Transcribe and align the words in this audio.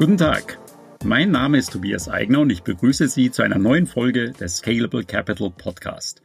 Guten 0.00 0.16
Tag, 0.16 0.58
mein 1.04 1.30
Name 1.30 1.58
ist 1.58 1.72
Tobias 1.72 2.08
Eigner 2.08 2.40
und 2.40 2.48
ich 2.48 2.62
begrüße 2.62 3.06
Sie 3.06 3.30
zu 3.30 3.42
einer 3.42 3.58
neuen 3.58 3.86
Folge 3.86 4.30
des 4.30 4.56
Scalable 4.56 5.04
Capital 5.04 5.50
Podcast. 5.50 6.22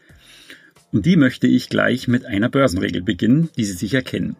Und 0.93 1.05
die 1.05 1.17
möchte 1.17 1.47
ich 1.47 1.67
gleich 1.67 2.07
mit 2.07 2.25
einer 2.25 2.47
Börsenregel 2.47 3.01
beginnen, 3.01 3.49
die 3.57 3.65
Sie 3.65 3.73
sicher 3.73 4.01
kennen. 4.01 4.37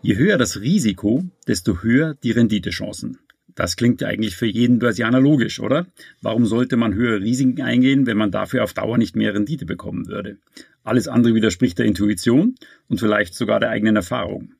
Je 0.00 0.16
höher 0.16 0.36
das 0.36 0.60
Risiko, 0.60 1.24
desto 1.46 1.84
höher 1.84 2.16
die 2.24 2.32
Renditechancen. 2.32 3.18
Das 3.54 3.76
klingt 3.76 4.00
ja 4.00 4.08
eigentlich 4.08 4.34
für 4.34 4.46
jeden 4.46 4.80
Börsianer 4.80 5.20
logisch, 5.20 5.60
oder? 5.60 5.86
Warum 6.20 6.44
sollte 6.44 6.76
man 6.76 6.92
höhere 6.92 7.20
Risiken 7.20 7.62
eingehen, 7.62 8.06
wenn 8.06 8.16
man 8.16 8.32
dafür 8.32 8.64
auf 8.64 8.74
Dauer 8.74 8.98
nicht 8.98 9.14
mehr 9.14 9.32
Rendite 9.32 9.64
bekommen 9.64 10.08
würde? 10.08 10.38
Alles 10.82 11.06
andere 11.06 11.36
widerspricht 11.36 11.78
der 11.78 11.86
Intuition 11.86 12.56
und 12.88 12.98
vielleicht 12.98 13.36
sogar 13.36 13.60
der 13.60 13.70
eigenen 13.70 13.94
Erfahrung. 13.94 14.54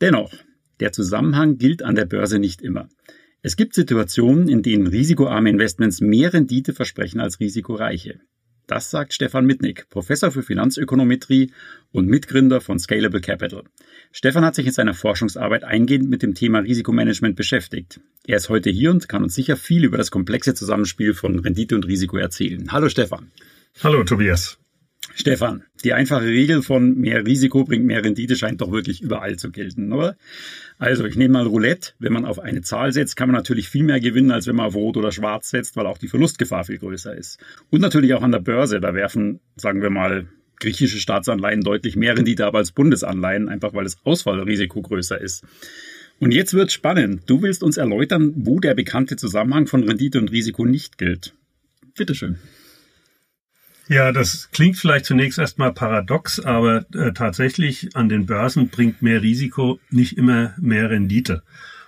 Dennoch, 0.00 0.32
der 0.78 0.92
Zusammenhang 0.92 1.58
gilt 1.58 1.82
an 1.82 1.96
der 1.96 2.04
Börse 2.04 2.38
nicht 2.38 2.62
immer. 2.62 2.88
Es 3.44 3.56
gibt 3.56 3.74
Situationen, 3.74 4.48
in 4.48 4.62
denen 4.62 4.86
risikoarme 4.86 5.50
Investments 5.50 6.00
mehr 6.00 6.32
Rendite 6.32 6.72
versprechen 6.72 7.20
als 7.20 7.40
risikoreiche. 7.40 8.20
Das 8.68 8.92
sagt 8.92 9.12
Stefan 9.12 9.44
Mitnick, 9.46 9.88
Professor 9.90 10.30
für 10.30 10.44
Finanzökonometrie 10.44 11.50
und 11.90 12.06
Mitgründer 12.06 12.60
von 12.60 12.78
Scalable 12.78 13.20
Capital. 13.20 13.64
Stefan 14.12 14.44
hat 14.44 14.54
sich 14.54 14.66
in 14.66 14.72
seiner 14.72 14.94
Forschungsarbeit 14.94 15.64
eingehend 15.64 16.08
mit 16.08 16.22
dem 16.22 16.34
Thema 16.34 16.60
Risikomanagement 16.60 17.34
beschäftigt. 17.34 17.98
Er 18.28 18.36
ist 18.36 18.48
heute 18.48 18.70
hier 18.70 18.92
und 18.92 19.08
kann 19.08 19.24
uns 19.24 19.34
sicher 19.34 19.56
viel 19.56 19.82
über 19.82 19.98
das 19.98 20.12
komplexe 20.12 20.54
Zusammenspiel 20.54 21.12
von 21.12 21.40
Rendite 21.40 21.74
und 21.74 21.88
Risiko 21.88 22.18
erzählen. 22.18 22.70
Hallo 22.70 22.88
Stefan. 22.88 23.32
Hallo 23.82 24.04
Tobias. 24.04 24.61
Stefan, 25.14 25.64
die 25.84 25.92
einfache 25.92 26.24
Regel 26.24 26.62
von 26.62 26.96
mehr 26.96 27.26
Risiko 27.26 27.64
bringt 27.64 27.84
mehr 27.84 28.04
Rendite 28.04 28.36
scheint 28.36 28.60
doch 28.60 28.72
wirklich 28.72 29.02
überall 29.02 29.36
zu 29.36 29.50
gelten, 29.50 29.92
oder? 29.92 30.16
Also, 30.78 31.04
ich 31.04 31.16
nehme 31.16 31.34
mal 31.34 31.46
Roulette. 31.46 31.92
Wenn 31.98 32.12
man 32.12 32.24
auf 32.24 32.38
eine 32.38 32.62
Zahl 32.62 32.92
setzt, 32.92 33.16
kann 33.16 33.28
man 33.28 33.36
natürlich 33.36 33.68
viel 33.68 33.84
mehr 33.84 34.00
gewinnen, 34.00 34.30
als 34.30 34.46
wenn 34.46 34.56
man 34.56 34.66
auf 34.66 34.74
Rot 34.74 34.96
oder 34.96 35.12
Schwarz 35.12 35.50
setzt, 35.50 35.76
weil 35.76 35.86
auch 35.86 35.98
die 35.98 36.08
Verlustgefahr 36.08 36.64
viel 36.64 36.78
größer 36.78 37.14
ist. 37.14 37.38
Und 37.70 37.80
natürlich 37.80 38.14
auch 38.14 38.22
an 38.22 38.32
der 38.32 38.40
Börse. 38.40 38.80
Da 38.80 38.94
werfen, 38.94 39.40
sagen 39.56 39.82
wir 39.82 39.90
mal, 39.90 40.26
griechische 40.58 40.98
Staatsanleihen 40.98 41.62
deutlich 41.62 41.96
mehr 41.96 42.16
Rendite 42.16 42.46
ab 42.46 42.54
als 42.54 42.72
Bundesanleihen, 42.72 43.48
einfach 43.48 43.74
weil 43.74 43.84
das 43.84 43.98
Ausfallrisiko 44.04 44.80
größer 44.80 45.20
ist. 45.20 45.44
Und 46.20 46.32
jetzt 46.32 46.54
wird 46.54 46.70
spannend. 46.70 47.22
Du 47.26 47.42
willst 47.42 47.62
uns 47.62 47.76
erläutern, 47.76 48.32
wo 48.36 48.60
der 48.60 48.74
bekannte 48.74 49.16
Zusammenhang 49.16 49.66
von 49.66 49.82
Rendite 49.82 50.18
und 50.18 50.30
Risiko 50.30 50.64
nicht 50.64 50.98
gilt. 50.98 51.34
Bitteschön. 51.96 52.38
Ja, 53.92 54.10
das 54.10 54.48
klingt 54.52 54.78
vielleicht 54.78 55.04
zunächst 55.04 55.38
erstmal 55.38 55.70
paradox, 55.74 56.40
aber 56.40 56.86
äh, 56.94 57.12
tatsächlich 57.12 57.94
an 57.94 58.08
den 58.08 58.24
Börsen 58.24 58.70
bringt 58.70 59.02
mehr 59.02 59.20
Risiko 59.20 59.80
nicht 59.90 60.16
immer 60.16 60.54
mehr 60.58 60.88
Rendite. 60.88 61.42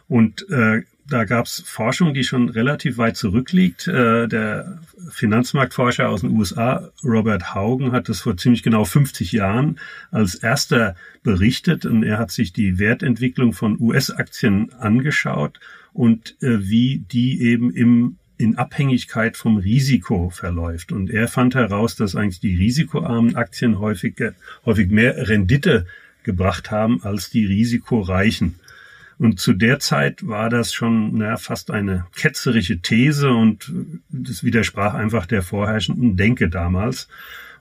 Und 0.07 0.47
äh, 0.51 0.83
da 1.09 1.25
gab 1.25 1.47
es 1.47 1.63
Forschung, 1.65 2.13
die 2.13 2.23
schon 2.23 2.51
relativ 2.51 2.99
weit 2.99 3.17
zurückliegt. 3.17 3.89
Äh, 3.89 4.29
der 4.29 4.83
Finanzmarktforscher 5.13 6.11
aus 6.11 6.21
den 6.21 6.33
USA, 6.33 6.91
Robert 7.03 7.55
Haugen, 7.55 7.93
hat 7.93 8.11
das 8.11 8.21
vor 8.21 8.37
ziemlich 8.37 8.63
genau 8.63 8.85
50 8.85 9.33
Jahren 9.33 9.81
als 10.11 10.35
erster 10.35 10.97
berichtet 11.23 11.87
und 11.87 12.03
er 12.03 12.19
hat 12.19 12.31
sich 12.31 12.53
die 12.53 12.79
Wertentwicklung 12.79 13.55
von 13.55 13.81
US-Aktien 13.81 14.75
angeschaut 14.75 15.59
und 15.95 16.37
äh, 16.43 16.69
wie 16.69 16.99
die 16.99 17.41
eben 17.41 17.71
im 17.71 18.19
in 18.37 18.57
Abhängigkeit 18.57 19.37
vom 19.37 19.59
Risiko 19.59 20.31
verläuft. 20.31 20.93
Und 20.93 21.11
er 21.11 21.29
fand 21.29 21.55
heraus, 21.55 21.97
dass 21.97 22.17
eigentlich 22.17 22.41
die 22.41 22.57
risikoarmen 22.57 23.37
Aktien 23.37 23.79
häufig, 23.79 24.17
häufig 24.65 24.91
mehr 24.91 25.29
Rendite 25.29 25.87
gebracht 26.25 26.71
haben 26.71 27.03
als 27.03 27.31
die 27.31 27.47
risikoreichen. 27.47 28.57
Und 29.19 29.39
zu 29.39 29.53
der 29.53 29.79
Zeit 29.79 30.27
war 30.27 30.51
das 30.51 30.73
schon 30.73 31.19
naja, 31.19 31.37
fast 31.37 31.71
eine 31.71 32.07
ketzerische 32.17 32.81
These 32.81 33.31
und 33.31 33.73
das 34.09 34.43
widersprach 34.43 34.95
einfach 34.95 35.27
der 35.27 35.43
vorherrschenden 35.43 36.17
Denke 36.17 36.49
damals. 36.49 37.09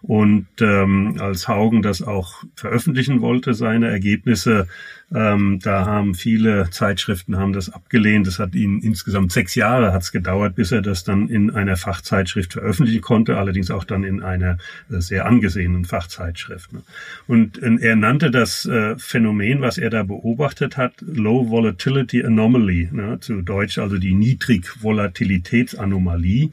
Und 0.04 0.48
ähm, 0.60 1.16
als 1.20 1.48
Haugen 1.48 1.82
das 1.82 2.02
auch 2.02 2.44
veröffentlichen 2.56 3.22
wollte, 3.22 3.54
seine 3.54 3.88
Ergebnisse, 3.88 4.68
ähm, 5.16 5.60
da 5.64 5.86
haben 5.86 6.14
viele 6.14 6.70
Zeitschriften 6.72 7.38
haben 7.38 7.54
das 7.54 7.72
abgelehnt. 7.72 8.28
Das 8.28 8.38
hat 8.38 8.54
ihn 8.54 8.82
insgesamt 8.82 9.32
sechs 9.32 9.56
Jahre 9.56 9.94
hat's 9.94 10.12
gedauert, 10.12 10.56
bis 10.56 10.74
er 10.74 10.82
das 10.82 11.06
dann 11.06 11.30
in 11.30 11.52
einer 11.52 11.78
Fachzeitschrift 11.78 12.52
veröffentlichen 12.52 13.00
konnte, 13.02 13.38
allerdings 13.38 13.72
auch 13.72 13.86
dann 13.86 14.04
in 14.04 14.22
einer 14.22 14.58
äh, 14.90 15.00
sehr 15.00 15.26
angesehenen 15.26 15.86
Fachzeitschrift. 15.86 16.74
Ne? 16.74 16.82
Und 17.28 17.64
äh, 17.64 17.78
er 17.80 17.96
nannte 17.96 18.30
das 18.30 18.66
äh, 18.66 18.98
Phänomen, 18.98 19.62
was 19.62 19.78
er 19.78 19.90
da 19.90 20.04
beobachtet 20.04 20.76
hat, 20.76 20.96
Low 21.00 21.50
Volatility 21.50 22.26
Anomaly, 22.26 22.90
ne? 22.92 23.22
zu 23.22 23.42
Deutsch 23.42 23.78
also 23.78 23.98
die 23.98 24.16
Niedrigvolatilitätsanomalie. 24.16 26.52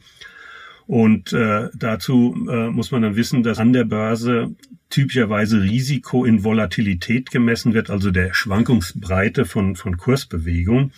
Und 0.87 1.33
äh, 1.33 1.69
dazu 1.73 2.35
äh, 2.49 2.69
muss 2.69 2.91
man 2.91 3.01
dann 3.01 3.15
wissen, 3.15 3.43
dass 3.43 3.59
an 3.59 3.73
der 3.73 3.85
Börse 3.85 4.55
typischerweise 4.89 5.61
Risiko 5.61 6.25
in 6.25 6.43
Volatilität 6.43 7.31
gemessen 7.31 7.73
wird, 7.73 7.89
also 7.89 8.11
der 8.11 8.33
Schwankungsbreite 8.33 9.45
von, 9.45 9.75
von 9.75 9.97
Kursbewegung. 9.97 10.91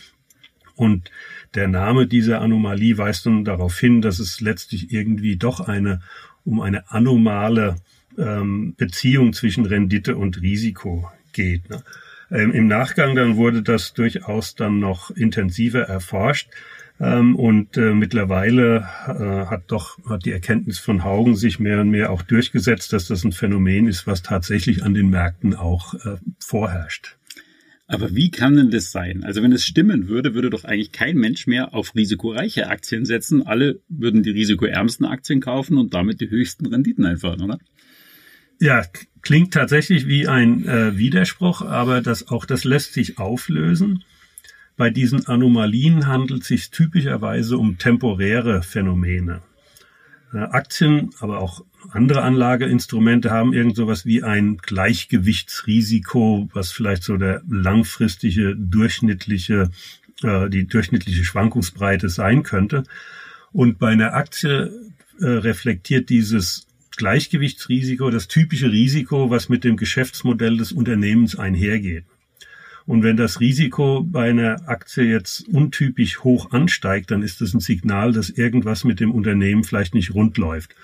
Und 0.76 1.12
der 1.54 1.68
Name 1.68 2.08
dieser 2.08 2.42
Anomalie 2.42 2.98
weist 2.98 3.28
dann 3.28 3.46
darauf 3.46 3.80
hin, 3.80 4.02
dass 4.02 4.20
es 4.20 4.42
letztlich 4.42 4.92
irgendwie 4.92 5.36
doch 5.36 5.60
eine 5.60 6.02
um 6.46 6.62
eine 6.62 6.92
anomale 6.92 7.76
ähm, 8.18 8.76
Beziehung 8.76 9.34
zwischen 9.34 9.66
Rendite 9.66 10.16
und 10.16 10.42
Risiko 10.42 11.10
geht. 11.32 11.70
Ne? 11.70 11.84
Ähm, 12.32 12.52
Im 12.52 12.68
Nachgang 12.68 13.16
dann 13.16 13.38
wurde 13.38 13.64
das 13.64 13.94
durchaus 13.94 14.56
dann 14.56 14.80
noch 14.80 15.12
intensiver 15.12 15.82
erforscht. 15.82 16.50
Ähm, 17.00 17.36
und 17.36 17.76
äh, 17.78 17.94
mittlerweile 17.94 18.88
äh, 19.08 19.50
hat 19.50 19.64
doch 19.68 19.98
hat 20.08 20.26
die 20.26 20.32
Erkenntnis 20.32 20.80
von 20.80 21.04
Haugen 21.04 21.36
sich 21.36 21.60
mehr 21.60 21.82
und 21.82 21.90
mehr 21.90 22.12
auch 22.12 22.22
durchgesetzt, 22.22 22.94
dass 22.94 23.08
das 23.08 23.24
ein 23.24 23.32
Phänomen 23.32 23.88
ist, 23.88 24.06
was 24.06 24.22
tatsächlich 24.22 24.84
an 24.84 24.94
den 24.94 25.10
Märkten 25.10 25.56
auch 25.56 25.94
äh, 25.96 26.18
vorherrscht. 26.40 27.18
Aber 27.88 28.16
wie 28.16 28.32
kann 28.32 28.56
denn 28.56 28.72
das 28.72 28.92
sein? 28.92 29.24
Also 29.24 29.44
wenn 29.44 29.52
es 29.52 29.66
stimmen 29.66 30.08
würde, 30.08 30.34
würde 30.34 30.50
doch 30.50 30.64
eigentlich 30.64 30.92
kein 30.92 31.18
Mensch 31.18 31.48
mehr 31.48 31.74
auf 31.74 31.94
risikoreiche 31.96 32.70
Aktien 32.70 33.06
setzen. 33.06 33.46
Alle 33.46 33.82
würden 33.90 34.24
die 34.24 34.32
risikoärmsten 34.32 35.06
Aktien 35.06 35.42
kaufen 35.42 35.78
und 35.78 35.94
damit 35.94 36.22
die 36.22 36.30
höchsten 36.30 36.66
Renditen 36.66 37.06
einfahren, 37.06 37.42
oder? 37.42 37.60
Ja, 38.60 38.84
klingt 39.22 39.54
tatsächlich 39.54 40.08
wie 40.08 40.28
ein 40.28 40.66
äh, 40.66 40.98
Widerspruch, 40.98 41.62
aber 41.62 42.02
das 42.02 42.30
auch 42.30 42.46
das 42.46 42.64
lässt 42.64 42.94
sich 42.94 43.18
auflösen. 43.18 44.04
Bei 44.76 44.90
diesen 44.90 45.28
Anomalien 45.28 46.08
handelt 46.08 46.42
es 46.42 46.48
sich 46.48 46.72
typischerweise 46.72 47.58
um 47.58 47.78
temporäre 47.78 48.64
Phänomene. 48.64 49.42
Äh, 50.34 50.38
Aktien, 50.38 51.12
aber 51.20 51.40
auch 51.40 51.64
andere 51.92 52.24
Anlageinstrumente 52.24 53.30
haben 53.30 53.54
irgend 53.54 53.76
sowas 53.76 54.06
wie 54.06 54.24
ein 54.24 54.58
Gleichgewichtsrisiko, 54.58 56.50
was 56.54 56.72
vielleicht 56.72 57.04
so 57.04 57.18
der 57.18 57.44
langfristige 57.48 58.56
durchschnittliche, 58.56 59.70
äh, 60.24 60.50
die 60.50 60.66
durchschnittliche 60.66 61.24
Schwankungsbreite 61.24 62.10
sein 62.10 62.42
könnte. 62.42 62.84
Und 63.52 63.78
bei 63.78 63.90
einer 63.90 64.14
Aktie 64.14 64.72
äh, 65.20 65.26
reflektiert 65.26 66.10
dieses 66.10 66.66
Gleichgewichtsrisiko 66.98 68.10
das 68.10 68.28
typische 68.28 68.72
Risiko, 68.72 69.30
was 69.30 69.50
mit 69.50 69.64
dem 69.64 69.78
Geschäftsmodell 69.78 70.58
des 70.58 70.72
Unternehmens 70.72 71.36
einhergeht. 71.36 72.06
Und 72.86 73.04
wenn 73.04 73.18
das 73.18 73.40
Risiko 73.40 74.04
bei 74.04 74.30
einer 74.30 74.68
Aktie 74.68 75.04
jetzt 75.06 75.48
untypisch 75.48 76.20
hoch 76.20 76.52
ansteigt, 76.52 77.12
dann 77.12 77.24
ist 77.24 77.42
das 77.42 77.54
ein 77.54 77.60
Signal, 77.60 78.12
dass 78.12 78.30
irgendwas 78.30 78.84
mit 78.84 79.00
dem 79.00 79.12
Unternehmen 79.12 79.64
vielleicht 79.64 79.96
nicht 79.96 80.14
rund 80.14 80.38
läuft. 80.38 80.76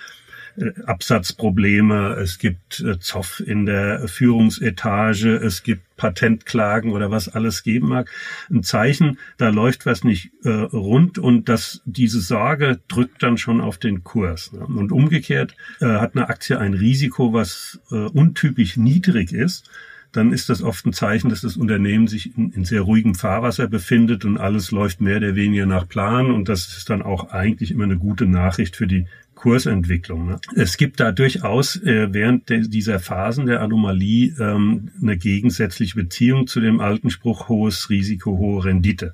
Äh, 0.56 0.72
Absatzprobleme, 0.86 2.16
es 2.22 2.40
gibt 2.40 2.80
äh, 2.80 3.00
Zoff 3.00 3.42
in 3.46 3.66
der 3.66 4.08
Führungsetage, 4.08 5.36
es 5.36 5.64
gibt 5.64 5.84
Patentklagen 5.98 6.92
oder 6.92 7.12
was 7.12 7.28
alles 7.28 7.64
geben 7.64 7.90
mag. 7.90 8.10
Ein 8.50 8.64
Zeichen, 8.64 9.20
da 9.38 9.50
läuft 9.50 9.86
was 9.86 10.04
nicht 10.04 10.32
äh, 10.44 10.50
rund 10.50 11.20
und 11.20 11.50
das, 11.50 11.82
diese 11.86 12.22
Sorge 12.22 12.80
drückt 12.88 13.22
dann 13.24 13.38
schon 13.38 13.60
auf 13.60 13.78
den 13.78 14.04
Kurs. 14.04 14.54
Ne? 14.54 14.66
Und 14.66 14.92
umgekehrt 14.92 15.56
äh, 15.82 15.86
hat 15.86 16.16
eine 16.16 16.30
Aktie 16.30 16.58
ein 16.58 16.74
Risiko, 16.74 17.34
was 17.34 17.80
äh, 17.92 17.96
untypisch 17.96 18.78
niedrig 18.78 19.34
ist 19.34 19.70
dann 20.12 20.32
ist 20.32 20.50
das 20.50 20.64
oft 20.64 20.86
ein 20.86 20.94
Zeichen, 20.94 21.30
dass 21.30 21.42
das 21.42 21.56
Unternehmen 21.56 22.08
sich 22.08 22.36
in, 22.38 22.52
in, 22.52 22.66
sehr 22.66 22.82
ruhigem 22.82 23.16
Fahrwasser 23.16 23.68
befindet 23.68 24.26
und 24.26 24.38
alles 24.38 24.72
läuft 24.72 25.02
mehr 25.02 25.18
oder 25.18 25.36
weniger 25.36 25.66
nach 25.66 25.88
Plan 25.88 26.32
und 26.32 26.50
das 26.50 26.78
ist 26.78 26.90
dann 26.90 27.02
auch 27.02 27.32
eigentlich 27.32 27.72
immer 27.72 27.84
eine 27.84 27.98
gute 27.98 28.26
Nachricht 28.26 28.76
für 28.76 28.88
die 28.88 29.06
Kursentwicklung. 29.36 30.28
Ne? 30.28 30.40
Es 30.56 30.78
gibt 30.78 31.00
da 31.00 31.12
durchaus 31.12 31.78
äh, 31.78 32.10
während 32.12 32.50
de, 32.50 32.68
dieser 32.68 33.00
Phasen 33.00 33.46
der 33.46 33.62
Anomalie 33.62 34.34
ähm, 34.40 34.90
eine 35.02 35.18
gegensätzliche 35.18 35.96
Beziehung 35.96 36.48
zu 36.48 36.60
dem 36.60 36.82
alten 36.82 37.10
Spruch 37.10 37.48
hohes 37.48 37.90
Risiko, 37.90 38.38
hohe 38.38 38.66
Rendite. 38.66 39.14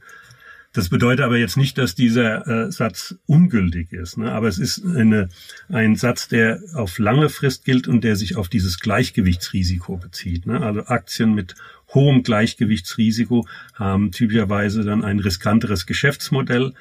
Das 0.76 0.90
bedeutet 0.90 1.24
aber 1.24 1.38
jetzt 1.38 1.56
nicht, 1.56 1.78
dass 1.78 1.96
dieser 1.96 2.46
äh, 2.48 2.70
Satz 2.70 3.16
ungültig 3.28 3.94
ist. 3.94 4.18
Ne? 4.18 4.30
Aber 4.34 4.50
es 4.50 4.60
ist 4.60 4.86
eine, 4.86 5.30
ein 5.70 5.96
Satz, 5.96 6.28
der 6.28 6.60
auf 6.74 7.00
lange 7.00 7.30
Frist 7.30 7.64
gilt 7.64 7.88
und 7.88 8.04
der 8.04 8.18
sich 8.18 8.36
auf 8.36 8.50
dieses 8.50 8.82
Gleichgewichtsrisiko 8.82 9.96
bezieht. 9.96 10.46
Ne? 10.46 10.60
Also 10.60 10.84
Aktien 10.88 11.34
mit 11.34 11.56
hohem 11.94 12.24
Gleichgewichtsrisiko 12.24 13.48
haben 13.74 14.12
typischerweise 14.12 14.84
dann 14.84 15.06
ein 15.06 15.20
riskanteres 15.20 15.86
Geschäftsmodell. 15.86 16.74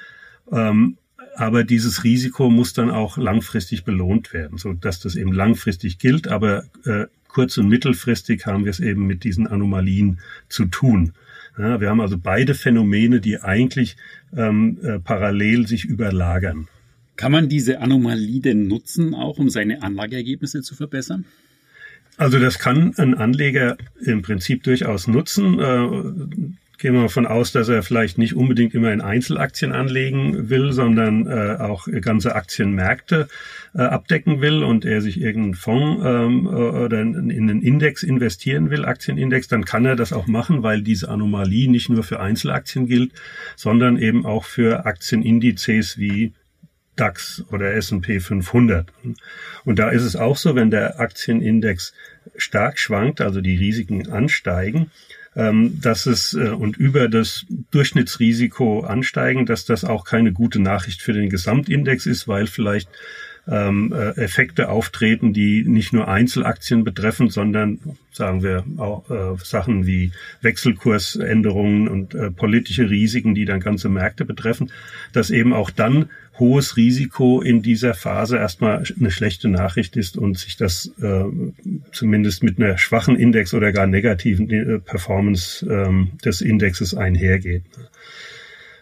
Ähm, 0.50 0.96
aber 1.37 1.62
dieses 1.62 2.02
Risiko 2.02 2.50
muss 2.50 2.73
dann 2.73 2.91
auch 2.91 3.17
langfristig 3.17 3.85
belohnt 3.85 4.32
werden, 4.32 4.58
so 4.58 4.73
dass 4.73 4.99
das 4.99 5.14
eben 5.14 5.32
langfristig 5.32 6.00
gilt. 6.00 6.26
Aber 6.26 6.64
äh, 6.85 7.06
kurz- 7.29 7.58
und 7.58 7.69
mittelfristig 7.69 8.44
haben 8.46 8.64
wir 8.64 8.70
es 8.70 8.81
eben 8.81 9.06
mit 9.06 9.23
diesen 9.23 9.46
Anomalien 9.46 10.19
zu 10.49 10.64
tun. 10.64 11.12
Ja, 11.56 11.81
wir 11.81 11.89
haben 11.89 12.01
also 12.01 12.19
beide 12.19 12.55
Phänomene, 12.55 13.21
die 13.21 13.41
eigentlich 13.41 13.97
ähm, 14.37 14.79
äh, 14.83 14.99
parallel 14.99 15.67
sich 15.67 15.85
überlagern. 15.85 16.69
Kann 17.17 17.31
man 17.31 17.49
diese 17.49 17.81
Anomalie 17.81 18.41
denn 18.41 18.67
nutzen, 18.67 19.15
auch 19.15 19.39
um 19.39 19.49
seine 19.49 19.83
Anlageergebnisse 19.83 20.62
zu 20.62 20.75
verbessern? 20.75 21.25
Also 22.17 22.39
das 22.39 22.59
kann 22.59 22.95
ein 22.97 23.15
Anleger 23.15 23.77
im 24.05 24.23
Prinzip 24.23 24.62
durchaus 24.65 25.06
nutzen. 25.06 26.56
Äh, 26.75 26.79
gehen 26.79 26.94
wir 26.94 27.03
davon 27.03 27.26
aus, 27.26 27.53
dass 27.53 27.69
er 27.69 27.82
vielleicht 27.82 28.19
nicht 28.19 28.35
unbedingt 28.35 28.75
immer 28.75 28.93
in 28.93 29.00
Einzelaktien 29.00 29.73
anlegen 29.73 30.50
will, 30.50 30.73
sondern 30.73 31.26
äh, 31.26 31.56
auch 31.61 31.87
ganze 32.00 32.35
Aktienmärkte 32.35 33.29
äh, 33.75 33.82
abdecken 33.82 34.41
will 34.41 34.62
und 34.62 34.85
er 34.85 35.00
sich 35.00 35.21
irgendeinen 35.21 35.55
Fonds 35.55 36.03
ähm, 36.05 36.47
oder 36.47 37.00
in 37.00 37.31
einen 37.31 37.62
Index 37.62 38.03
investieren 38.03 38.71
will, 38.71 38.85
Aktienindex, 38.85 39.49
dann 39.49 39.65
kann 39.65 39.85
er 39.85 39.97
das 39.97 40.12
auch 40.12 40.26
machen, 40.26 40.62
weil 40.62 40.82
diese 40.82 41.09
Anomalie 41.09 41.71
nicht 41.71 41.88
nur 41.88 42.03
für 42.03 42.21
Einzelaktien 42.21 42.87
gilt, 42.87 43.12
sondern 43.56 43.99
eben 43.99 44.27
auch 44.27 44.44
für 44.44 44.87
Aktienindizes 44.87 45.99
wie 45.99 46.32
DAX 46.97 47.44
oder 47.50 47.75
S&P 47.75 48.20
500. 48.20 48.93
Und 49.65 49.79
da 49.79 49.91
ist 49.91 50.03
es 50.03 50.15
auch 50.15 50.37
so, 50.37 50.55
wenn 50.55 50.70
der 50.70 51.00
Aktienindex 51.00 51.93
stark 52.37 52.79
schwankt, 52.79 53.20
also 53.20 53.41
die 53.41 53.56
Risiken 53.56 54.11
ansteigen, 54.11 54.91
ähm, 55.36 55.81
dass 55.81 56.06
es 56.06 56.34
äh, 56.34 56.50
und 56.50 56.76
über 56.76 57.08
das 57.08 57.44
Durchschnittsrisiko 57.70 58.81
ansteigen, 58.81 59.46
dass 59.46 59.64
das 59.64 59.84
auch 59.84 60.04
keine 60.04 60.32
gute 60.32 60.60
Nachricht 60.60 61.02
für 61.02 61.12
den 61.12 61.31
Gesamtindex 61.31 62.06
ist, 62.06 62.28
weil 62.28 62.46
vielleicht 62.46 62.88
ähm, 63.46 63.93
äh, 63.93 64.11
Effekte 64.20 64.69
auftreten, 64.69 65.32
die 65.32 65.64
nicht 65.64 65.93
nur 65.93 66.08
Einzelaktien 66.08 66.85
betreffen, 66.85 67.29
sondern 67.29 67.79
sagen 68.12 68.43
wir 68.43 68.64
auch 68.79 69.11
äh, 69.11 69.37
Sachen 69.43 69.87
wie 69.87 70.12
Wechselkursänderungen 70.41 71.88
und 71.88 72.14
äh, 72.14 72.31
politische 72.31 72.88
Risiken, 72.88 73.35
die 73.35 73.44
dann 73.44 73.61
ganze 73.61 73.88
Märkte 73.88 74.25
betreffen, 74.25 74.70
dass 75.12 75.31
eben 75.31 75.52
auch 75.52 75.70
dann 75.70 76.08
hohes 76.38 76.76
Risiko 76.76 77.43
in 77.43 77.62
dieser 77.62 77.94
Phase 77.94 78.38
erstmal 78.38 78.85
eine 78.99 79.11
schlechte 79.11 79.49
Nachricht 79.49 79.96
ist 79.96 80.17
und 80.17 80.38
sich 80.38 80.56
das 80.56 80.93
äh, 81.00 81.25
zumindest 81.93 82.43
mit 82.43 82.58
einer 82.58 82.76
schwachen 82.79 83.17
Index 83.17 83.55
oder 83.55 83.73
gar 83.73 83.87
negativen 83.87 84.50
äh, 84.50 84.79
Performance 84.79 85.64
ähm, 85.69 86.12
des 86.25 86.41
Indexes 86.41 86.94
einhergeht. 86.94 87.62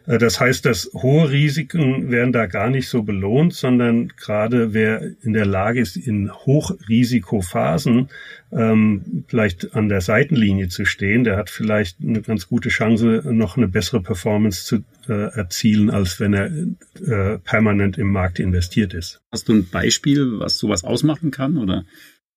Äh, 0.07 0.19
das 0.19 0.41
heißt, 0.41 0.65
dass 0.65 0.91
hohe 0.95 1.31
Risiken 1.31 2.11
werden 2.11 2.33
da 2.33 2.47
gar 2.47 2.71
nicht 2.71 2.89
so 2.89 3.03
belohnt, 3.03 3.55
sondern 3.55 4.09
gerade 4.09 4.73
wer 4.75 5.03
in 5.23 5.33
der 5.33 5.47
Lage 5.47 5.81
ist, 5.81 5.97
in 5.97 6.33
Hochrisikophasen 6.33 8.09
ähm, 8.53 9.25
vielleicht 9.29 9.75
an 9.75 9.89
der 9.89 10.01
Seitenlinie 10.01 10.69
zu 10.69 10.85
stehen, 10.85 11.25
der 11.25 11.37
hat 11.37 11.51
vielleicht 11.51 11.99
eine 12.01 12.23
ganz 12.23 12.49
gute 12.49 12.69
Chance, 12.69 13.23
noch 13.25 13.57
eine 13.57 13.69
bessere 13.69 14.03
Performance 14.03 14.65
zu 14.65 14.85
äh, 15.09 15.35
erzielen, 15.35 15.91
als 15.91 16.21
wenn 16.21 16.35
er 16.35 16.47
äh, 16.47 17.39
permanent 17.39 17.99
im 17.99 18.11
Markt 18.11 18.39
investiert 18.39 18.95
ist. 18.95 19.21
Hast 19.31 19.49
du 19.49 19.55
ein 19.55 19.69
Beispiel, 19.69 20.39
was 20.39 20.59
sowas 20.59 20.85
ausmachen 20.85 21.31
kann, 21.31 21.57
oder? 21.57 21.85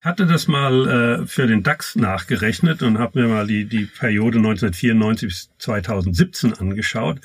Hatte 0.05 0.27
das 0.27 0.47
mal 0.47 0.87
äh, 1.23 1.25
für 1.25 1.47
den 1.47 1.63
DAX 1.63 1.95
nachgerechnet 1.95 2.83
und 2.83 2.99
habe 2.99 3.21
mir 3.21 3.27
mal 3.27 3.47
die, 3.47 3.65
die 3.65 3.85
Periode 3.85 4.37
1994 4.37 5.27
bis 5.27 5.49
2017 5.57 6.53
angeschaut. 6.53 7.19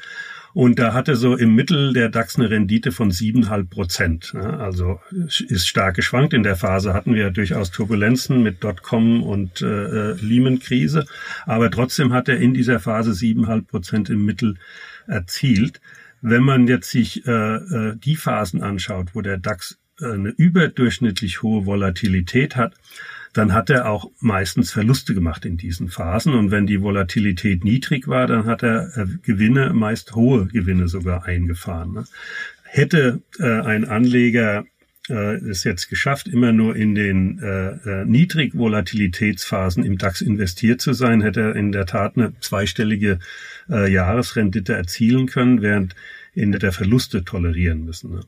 Und 0.52 0.78
da 0.78 0.94
hatte 0.94 1.14
so 1.14 1.36
im 1.36 1.54
Mittel 1.54 1.92
der 1.92 2.08
DAX 2.08 2.36
eine 2.36 2.50
Rendite 2.50 2.90
von 2.90 3.10
siebeneinhalb 3.10 3.70
Prozent. 3.70 4.34
Also 4.34 4.98
ist 5.12 5.68
stark 5.68 5.94
geschwankt. 5.94 6.34
In 6.34 6.42
der 6.42 6.56
Phase 6.56 6.92
hatten 6.92 7.14
wir 7.14 7.30
durchaus 7.30 7.70
Turbulenzen 7.70 8.42
mit 8.42 8.64
Dotcom 8.64 9.22
und 9.22 9.62
äh, 9.62 10.12
Lehman-Krise. 10.14 11.04
Aber 11.46 11.70
trotzdem 11.70 12.12
hat 12.12 12.28
er 12.28 12.38
in 12.38 12.54
dieser 12.54 12.80
Phase 12.80 13.14
siebeneinhalb 13.14 13.68
Prozent 13.68 14.10
im 14.10 14.24
Mittel 14.24 14.56
erzielt. 15.06 15.80
Wenn 16.20 16.42
man 16.42 16.66
jetzt 16.66 16.90
sich 16.90 17.26
äh, 17.26 17.30
äh 17.30 17.96
die 17.96 18.16
Phasen 18.16 18.62
anschaut, 18.62 19.14
wo 19.14 19.20
der 19.20 19.38
DAX 19.38 19.78
eine 20.02 20.30
überdurchschnittlich 20.30 21.42
hohe 21.42 21.66
Volatilität 21.66 22.56
hat, 22.56 22.74
dann 23.32 23.52
hat 23.52 23.70
er 23.70 23.88
auch 23.88 24.10
meistens 24.20 24.72
Verluste 24.72 25.14
gemacht 25.14 25.44
in 25.44 25.56
diesen 25.56 25.88
Phasen. 25.88 26.34
Und 26.34 26.50
wenn 26.50 26.66
die 26.66 26.82
Volatilität 26.82 27.64
niedrig 27.64 28.08
war, 28.08 28.26
dann 28.26 28.46
hat 28.46 28.62
er 28.62 28.96
äh, 28.96 29.06
Gewinne, 29.22 29.72
meist 29.72 30.14
hohe 30.14 30.46
Gewinne 30.46 30.88
sogar 30.88 31.24
eingefahren. 31.24 31.92
Ne? 31.92 32.04
Hätte 32.64 33.20
äh, 33.38 33.60
ein 33.60 33.84
Anleger 33.84 34.64
äh, 35.08 35.36
es 35.36 35.62
jetzt 35.64 35.88
geschafft, 35.88 36.26
immer 36.26 36.52
nur 36.52 36.74
in 36.74 36.94
den 36.94 37.38
äh, 37.38 38.04
Niedrigvolatilitätsphasen 38.04 39.84
im 39.84 39.96
DAX 39.96 40.20
investiert 40.20 40.80
zu 40.80 40.92
sein, 40.92 41.20
hätte 41.20 41.40
er 41.40 41.56
in 41.56 41.72
der 41.72 41.86
Tat 41.86 42.16
eine 42.16 42.32
zweistellige 42.40 43.18
Jahresrendite 43.68 44.74
erzielen 44.74 45.28
können, 45.28 45.62
während 45.62 45.94
in 46.40 46.52
der 46.52 46.72
Verluste 46.72 47.24
tolerieren 47.24 47.84
müssen. 47.84 48.14
Ne? 48.14 48.20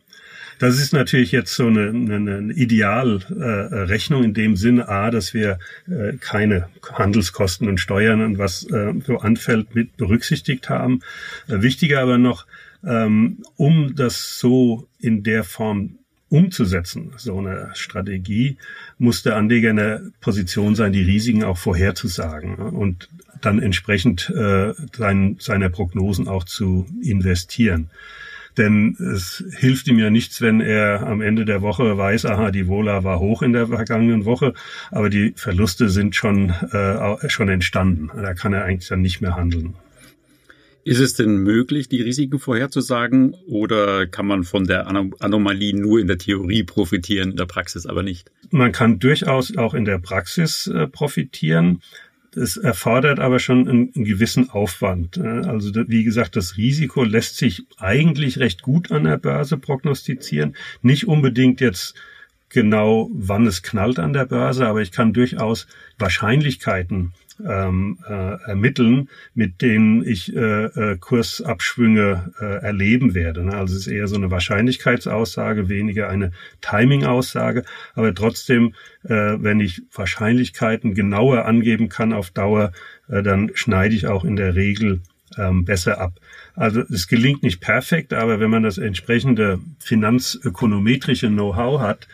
Das 0.59 0.79
ist 0.79 0.93
natürlich 0.93 1.33
jetzt 1.33 1.55
so 1.55 1.67
eine, 1.67 1.89
eine, 1.89 2.53
Idealrechnung 2.53 4.23
äh, 4.23 4.25
in 4.27 4.35
dem 4.35 4.57
Sinne, 4.57 4.89
a, 4.89 5.11
dass 5.11 5.35
wir 5.35 5.59
äh, 5.89 6.13
keine 6.21 6.69
Handelskosten 6.93 7.69
und 7.69 7.79
Steuern 7.79 8.21
und 8.21 8.39
was 8.39 8.65
äh, 8.71 8.93
so 9.05 9.19
anfällt 9.19 9.75
mit 9.75 9.97
berücksichtigt 9.97 10.69
haben. 10.69 11.01
Äh, 11.49 11.63
wichtiger 11.63 12.01
aber 12.01 12.19
noch, 12.19 12.47
ähm, 12.85 13.39
um 13.57 13.95
das 13.97 14.39
so 14.39 14.87
in 15.01 15.23
der 15.23 15.43
Form 15.43 15.99
umzusetzen, 16.29 17.13
so 17.17 17.39
eine 17.39 17.71
Strategie, 17.75 18.57
muss 18.99 19.23
der 19.23 19.37
Anleger 19.37 19.71
in 19.71 19.77
der 19.77 20.03
Position 20.21 20.75
sein, 20.75 20.93
die 20.93 21.03
Risiken 21.03 21.45
auch 21.45 21.59
vorherzusagen 21.59 22.57
und 22.57 23.09
dann 23.45 23.59
entsprechend 23.59 24.31
äh, 24.31 24.73
sein, 24.97 25.37
seiner 25.39 25.69
Prognosen 25.69 26.29
auch 26.29 26.45
zu 26.45 26.87
investieren. 27.03 27.91
Denn 28.59 28.97
es 28.99 29.43
hilft 29.59 29.89
ihm 29.89 29.99
ja 29.99 30.11
nichts, 30.11 30.43
wenn 30.43 30.61
er 30.61 31.07
am 31.07 31.23
Ende 31.23 31.45
der 31.45 31.63
Woche 31.63 31.97
weiß, 31.97 32.27
aha, 32.27 32.51
die 32.51 32.69
Vola 32.69 33.03
war 33.03 33.19
hoch 33.19 33.43
in 33.43 33.55
der 33.55 33.69
vergangenen 33.69 34.27
Woche, 34.27 34.53
aber 34.91 35.09
die 35.09 35.33
Verluste 35.37 35.89
sind 35.89 36.15
schon, 36.15 36.51
äh, 36.51 37.29
schon 37.31 37.49
entstanden. 37.49 38.11
Da 38.15 38.35
kann 38.35 38.53
er 38.53 38.65
eigentlich 38.65 38.89
dann 38.89 39.01
nicht 39.01 39.23
mehr 39.23 39.37
handeln. 39.37 39.75
Ist 40.85 40.99
es 40.99 41.15
denn 41.15 41.37
möglich, 41.37 41.89
die 41.89 42.03
Risiken 42.03 42.41
vorherzusagen 42.41 43.35
oder 43.47 44.07
kann 44.09 44.27
man 44.27 44.43
von 44.43 44.65
der 44.65 44.89
Anomalie 44.89 45.77
nur 45.77 46.01
in 46.01 46.09
der 46.09 46.19
Theorie 46.19 46.65
profitieren, 46.65 47.31
in 47.31 47.37
der 47.37 47.47
Praxis 47.47 47.87
aber 47.87 48.03
nicht? 48.03 48.33
Man 48.51 48.73
kann 48.73 48.99
durchaus 48.99 49.57
auch 49.57 49.75
in 49.75 49.85
der 49.85 49.99
Praxis 49.99 50.67
äh, 50.67 50.89
profitieren. 50.89 51.83
Es 52.35 52.57
erfordert 52.57 53.21
aber 53.21 53.39
schon 53.39 53.69
einen, 53.69 53.93
einen 53.95 54.05
gewissen 54.05 54.51
Aufwand. 54.51 55.19
Also 55.19 55.73
wie 55.89 56.05
gesagt, 56.05 56.37
das 56.37 56.57
Risiko 56.57 57.05
lässt 57.05 57.37
sich 57.37 57.67
eigentlich 57.79 58.39
recht 58.39 58.63
gut 58.63 58.91
an 58.91 59.05
der 59.05 59.19
Börse 59.19 59.59
prognostizieren. 59.59 60.57
Nicht 60.81 61.07
unbedingt 61.07 61.61
jetzt 61.61 61.95
genau, 62.53 63.11
wann 63.13 63.47
es 63.47 63.63
knallt 63.63 63.99
an 63.99 64.13
der 64.13 64.27
Börse, 64.27 64.67
aber 64.67 64.83
ich 64.83 64.93
kann 64.93 65.13
durchaus 65.13 65.67
Wahrscheinlichkeiten 65.99 67.13
ähm, 67.45 67.99
äh, 68.09 68.37
ermitteln, 68.45 69.09
mit 69.35 69.63
denen 69.63 70.07
ich 70.07 70.35
äh, 70.35 70.65
äh, 70.65 70.97
Kursabschwünge 70.99 72.33
äh, 72.41 72.63
erleben 72.63 73.15
werde. 73.15 73.45
Ne? 73.45 73.57
Also 73.57 73.75
es 73.75 73.87
ist 73.87 73.93
eher 73.93 74.07
so 74.07 74.17
eine 74.17 74.31
Wahrscheinlichkeitsaussage, 74.31 75.69
weniger 75.69 76.09
eine 76.09 76.33
Timing-Aussage, 76.61 77.65
aber 77.95 78.15
trotzdem, 78.15 78.75
äh, 79.05 79.09
wenn 79.39 79.61
ich 79.61 79.83
Wahrscheinlichkeiten 79.93 80.95
genauer 80.95 81.47
angeben 81.47 81.89
kann 81.89 82.13
auf 82.13 82.31
Dauer, 82.31 82.73
äh, 83.09 83.23
dann 83.23 83.51
schneide 83.55 83.95
ich 83.95 84.07
auch 84.07 84.25
in 84.25 84.37
der 84.37 84.55
Regel 84.55 85.01
ähm, 85.39 85.65
besser 85.65 86.01
ab. 86.01 86.13
Also 86.55 86.81
es 86.81 87.09
gelingt 87.09 87.43
nicht 87.43 87.61
perfekt, 87.61 88.13
aber 88.13 88.41
wenn 88.41 88.51
man 88.51 88.63
das 88.63 88.79
entsprechende 88.79 89.59
finanzökonometrische 89.79 91.29
Know-how 91.29 91.81
hat, 91.81 92.07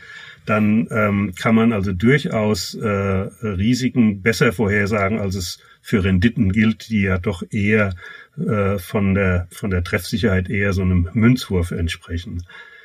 dann 0.49 0.89
ähm, 0.91 1.35
kann 1.39 1.55
man 1.55 1.73
also 1.73 1.93
durchaus 1.93 2.75
äh, 2.75 2.89
Risiken 2.89 4.23
besser 4.23 4.53
vorhersagen, 4.53 5.19
als 5.19 5.35
es 5.35 5.59
für 5.83 6.05
Renditen 6.05 6.53
gilt, 6.53 6.89
die 6.89 7.03
ja 7.03 7.19
doch 7.19 7.43
eher 7.51 7.95
äh, 8.39 8.79
von 8.79 9.15
der 9.15 9.49
von 9.51 9.71
der 9.71 9.85
Treffsicherheit 9.85 10.49
eher 10.49 10.73
so 10.73 10.83
einem 10.83 11.09
Münzwurf 11.13 11.71
entsprechen. 11.71 12.43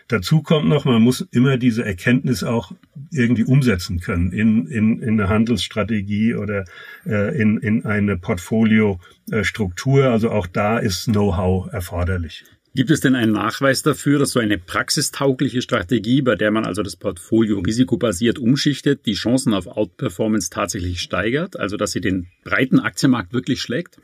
dazu 0.08 0.42
kommt 0.42 0.68
noch, 0.68 0.86
man 0.86 1.02
muss 1.02 1.22
immer 1.32 1.58
diese 1.58 1.86
Erkenntnis 1.86 2.44
auch 2.44 2.74
irgendwie 3.12 3.46
umsetzen 3.46 4.00
können 4.00 4.32
in, 4.32 4.68
in, 4.68 5.02
in 5.02 5.20
eine 5.20 5.30
Handelsstrategie 5.30 6.36
oder 6.36 6.66
äh, 7.06 7.40
in, 7.40 7.58
in 7.58 7.86
eine 7.86 8.18
Portfoliostruktur. 8.18 10.10
Also 10.10 10.30
auch 10.32 10.48
da 10.48 10.78
ist 10.78 11.06
Know-how 11.06 11.72
erforderlich. 11.72 12.44
Gibt 12.76 12.90
es 12.90 13.02
denn 13.02 13.14
einen 13.14 13.34
Nachweis 13.34 13.84
dafür, 13.84 14.18
dass 14.18 14.32
so 14.32 14.40
eine 14.40 14.58
praxistaugliche 14.58 15.62
Strategie, 15.62 16.24
bei 16.24 16.36
der 16.36 16.50
man 16.50 16.66
also 16.66 16.82
das 16.82 16.96
Portfolio 16.96 17.60
risikobasiert 17.60 18.40
umschichtet, 18.40 19.06
die 19.06 19.14
Chancen 19.14 19.54
auf 19.54 19.68
Outperformance 19.68 20.50
tatsächlich 20.50 21.00
steigert, 21.00 21.60
also 21.60 21.78
dass 21.78 21.92
sie 21.92 22.02
den 22.02 22.30
breiten 22.44 22.80
Aktienmarkt 22.80 23.32
wirklich 23.32 23.62
schlägt? 23.62 24.00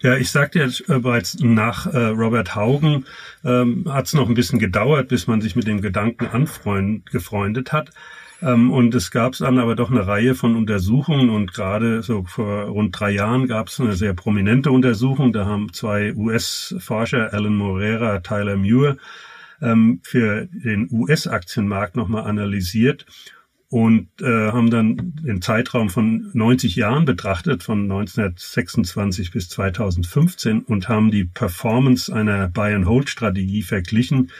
Ja, 0.00 0.16
ich 0.16 0.30
sagte 0.30 0.58
jetzt 0.58 0.88
äh, 0.88 0.98
bereits 0.98 1.38
nach 1.38 1.86
äh, 1.86 2.06
Robert 2.06 2.56
Haugen 2.56 3.04
ähm, 3.44 3.84
hat 3.88 4.06
es 4.06 4.14
noch 4.14 4.28
ein 4.28 4.34
bisschen 4.34 4.58
gedauert, 4.58 5.06
bis 5.08 5.28
man 5.28 5.40
sich 5.40 5.54
mit 5.54 5.68
dem 5.68 5.80
Gedanken 5.80 6.26
angefreundet 6.26 7.72
hat. 7.72 7.90
Ähm, 8.40 8.70
und 8.70 8.94
es 8.94 9.10
gab 9.10 9.36
dann 9.36 9.58
aber 9.58 9.74
doch 9.74 9.90
eine 9.90 10.06
Reihe 10.06 10.34
von 10.34 10.56
Untersuchungen 10.56 11.30
und 11.30 11.52
gerade 11.52 12.02
so 12.02 12.24
vor 12.24 12.64
rund 12.64 12.98
drei 12.98 13.10
Jahren 13.10 13.48
gab 13.48 13.68
es 13.68 13.80
eine 13.80 13.94
sehr 13.94 14.14
prominente 14.14 14.70
Untersuchung. 14.70 15.32
Da 15.32 15.46
haben 15.46 15.72
zwei 15.72 16.14
US-Forscher, 16.14 17.32
Alan 17.32 17.56
Morera, 17.56 18.20
Tyler 18.20 18.56
Muir, 18.56 18.96
ähm, 19.60 20.00
für 20.02 20.46
den 20.46 20.88
US-Aktienmarkt 20.90 21.96
nochmal 21.96 22.24
analysiert 22.24 23.06
und 23.70 24.08
äh, 24.22 24.52
haben 24.52 24.70
dann 24.70 25.14
den 25.22 25.42
Zeitraum 25.42 25.90
von 25.90 26.30
90 26.32 26.76
Jahren 26.76 27.04
betrachtet, 27.04 27.62
von 27.62 27.82
1926 27.82 29.30
bis 29.30 29.48
2015 29.50 30.60
und 30.60 30.88
haben 30.88 31.10
die 31.10 31.24
Performance 31.24 32.14
einer 32.14 32.48
Buy-and-Hold-Strategie 32.48 33.62
verglichen 33.62 34.30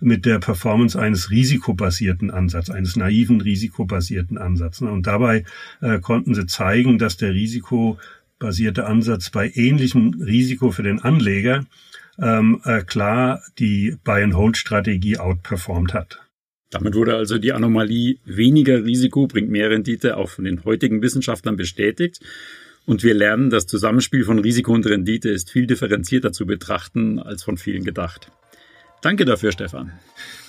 mit 0.00 0.26
der 0.26 0.38
Performance 0.38 0.98
eines 0.98 1.30
risikobasierten 1.30 2.30
Ansatzes, 2.30 2.74
eines 2.74 2.96
naiven 2.96 3.40
risikobasierten 3.40 4.38
Ansatzes. 4.38 4.88
Und 4.88 5.06
dabei 5.06 5.44
äh, 5.80 5.98
konnten 6.00 6.34
sie 6.34 6.46
zeigen, 6.46 6.98
dass 6.98 7.16
der 7.16 7.34
risikobasierte 7.34 8.86
Ansatz 8.86 9.30
bei 9.30 9.50
ähnlichem 9.54 10.20
Risiko 10.20 10.70
für 10.70 10.82
den 10.82 11.00
Anleger 11.00 11.64
ähm, 12.20 12.60
äh, 12.64 12.82
klar 12.82 13.42
die 13.58 13.96
Buy-and-Hold-Strategie 14.04 15.18
outperformt 15.18 15.94
hat. 15.94 16.20
Damit 16.70 16.94
wurde 16.94 17.14
also 17.14 17.38
die 17.38 17.52
Anomalie 17.52 18.16
weniger 18.24 18.84
Risiko 18.84 19.28
bringt 19.28 19.48
mehr 19.48 19.70
Rendite 19.70 20.16
auch 20.16 20.28
von 20.28 20.44
den 20.44 20.64
heutigen 20.64 21.02
Wissenschaftlern 21.02 21.56
bestätigt. 21.56 22.20
Und 22.86 23.02
wir 23.02 23.14
lernen, 23.14 23.48
das 23.48 23.66
Zusammenspiel 23.66 24.24
von 24.24 24.40
Risiko 24.40 24.72
und 24.72 24.84
Rendite 24.84 25.30
ist 25.30 25.50
viel 25.50 25.66
differenzierter 25.66 26.32
zu 26.32 26.46
betrachten 26.46 27.18
als 27.18 27.42
von 27.42 27.56
vielen 27.56 27.84
gedacht. 27.84 28.30
Danke 29.04 29.26
dafür, 29.26 29.52
Stefan. 29.52 29.92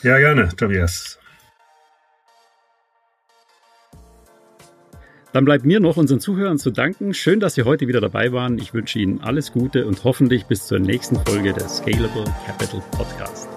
Ja, 0.01 0.17
gerne, 0.17 0.47
Tobias. 0.55 1.19
Dann 5.33 5.43
bleibt 5.43 5.65
mir 5.65 5.81
noch 5.81 5.97
unseren 5.97 6.21
Zuhörern 6.21 6.57
zu 6.57 6.71
danken. 6.71 7.13
Schön, 7.13 7.41
dass 7.41 7.55
Sie 7.55 7.63
heute 7.63 7.89
wieder 7.89 7.99
dabei 7.99 8.31
waren. 8.31 8.57
Ich 8.57 8.73
wünsche 8.73 8.97
Ihnen 8.99 9.19
alles 9.19 9.51
Gute 9.51 9.85
und 9.85 10.05
hoffentlich 10.05 10.45
bis 10.45 10.67
zur 10.67 10.79
nächsten 10.79 11.17
Folge 11.25 11.51
des 11.51 11.79
Scalable 11.79 12.23
Capital 12.45 12.81
Podcast. 12.91 13.49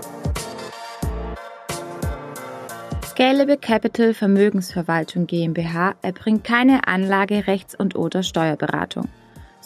Scalable 3.07 3.57
Capital 3.57 4.15
Vermögensverwaltung 4.15 5.29
GmbH 5.29 5.95
erbringt 6.03 6.43
keine 6.43 6.89
Anlage, 6.89 7.47
Rechts- 7.47 7.77
und 7.77 7.95
oder 7.95 8.25
Steuerberatung. 8.25 9.09